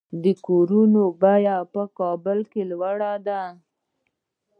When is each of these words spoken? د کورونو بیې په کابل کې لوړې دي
د 0.23 0.25
کورونو 0.45 1.01
بیې 1.21 1.57
په 1.73 1.81
کابل 1.97 2.39
کې 2.51 2.61
لوړې 2.71 3.13
دي 3.27 3.41